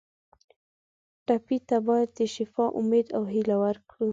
[1.25, 4.09] ټپي ته باید د شفا امید او هیله ورکړو.